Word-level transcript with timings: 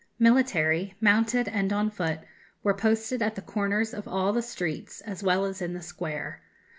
Military, 0.17 0.95
mounted 0.99 1.47
and 1.47 1.71
on 1.71 1.91
foot, 1.91 2.21
were 2.63 2.73
posted 2.73 3.21
at 3.21 3.35
the 3.35 3.41
corners 3.43 3.93
of 3.93 4.07
all 4.07 4.33
the 4.33 4.41
streets, 4.41 4.99
as 5.01 5.21
well 5.21 5.45
as 5.45 5.61
in 5.61 5.73
the 5.73 5.81
square. 5.83 6.41